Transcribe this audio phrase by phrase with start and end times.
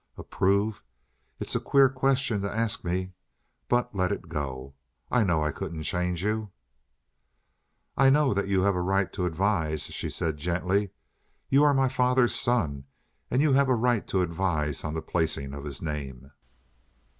[0.17, 0.83] "Approve?
[1.39, 3.11] It's a queer question to ask me.
[3.67, 4.73] But let it go.
[5.11, 6.49] I know I couldn't change you."
[7.95, 10.89] "I know that you have a right to advise," she said gently.
[11.49, 12.85] "You are my father's son
[13.29, 16.31] and you have a right to advise on the placing of his name."